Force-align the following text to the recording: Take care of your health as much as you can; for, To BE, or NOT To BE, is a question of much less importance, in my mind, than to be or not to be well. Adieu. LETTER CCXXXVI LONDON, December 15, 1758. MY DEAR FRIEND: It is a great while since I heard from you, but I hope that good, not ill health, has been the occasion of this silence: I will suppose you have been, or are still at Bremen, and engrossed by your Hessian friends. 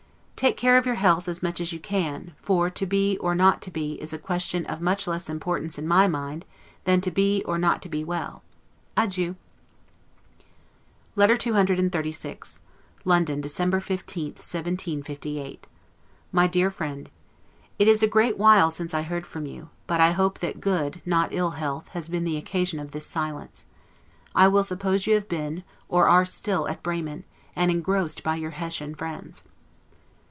Take 0.41 0.57
care 0.57 0.75
of 0.75 0.87
your 0.87 0.95
health 0.95 1.27
as 1.27 1.43
much 1.43 1.61
as 1.61 1.71
you 1.71 1.79
can; 1.79 2.33
for, 2.41 2.67
To 2.67 2.87
BE, 2.87 3.15
or 3.19 3.35
NOT 3.35 3.61
To 3.61 3.69
BE, 3.69 3.99
is 4.01 4.11
a 4.11 4.17
question 4.17 4.65
of 4.65 4.81
much 4.81 5.05
less 5.05 5.29
importance, 5.29 5.77
in 5.77 5.87
my 5.87 6.07
mind, 6.07 6.45
than 6.83 6.99
to 7.01 7.11
be 7.11 7.43
or 7.45 7.59
not 7.59 7.79
to 7.83 7.89
be 7.89 8.03
well. 8.03 8.41
Adieu. 8.97 9.35
LETTER 11.15 11.35
CCXXXVI 11.37 12.57
LONDON, 13.05 13.39
December 13.39 13.79
15, 13.79 14.25
1758. 14.29 15.67
MY 16.31 16.47
DEAR 16.47 16.71
FRIEND: 16.71 17.11
It 17.77 17.87
is 17.87 18.01
a 18.01 18.07
great 18.07 18.39
while 18.39 18.71
since 18.71 18.95
I 18.95 19.03
heard 19.03 19.27
from 19.27 19.45
you, 19.45 19.69
but 19.85 20.01
I 20.01 20.09
hope 20.13 20.39
that 20.39 20.59
good, 20.59 21.03
not 21.05 21.29
ill 21.31 21.51
health, 21.51 21.89
has 21.89 22.09
been 22.09 22.23
the 22.23 22.37
occasion 22.37 22.79
of 22.79 22.93
this 22.93 23.05
silence: 23.05 23.67
I 24.33 24.47
will 24.47 24.63
suppose 24.63 25.05
you 25.05 25.13
have 25.13 25.29
been, 25.29 25.63
or 25.87 26.09
are 26.09 26.25
still 26.25 26.67
at 26.67 26.81
Bremen, 26.81 27.25
and 27.55 27.69
engrossed 27.69 28.23
by 28.23 28.37
your 28.37 28.49
Hessian 28.57 28.95
friends. 28.95 29.43